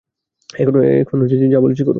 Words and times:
এখন 1.03 1.17
যা 1.51 1.59
বলেছি 1.59 1.83
করো। 1.83 1.89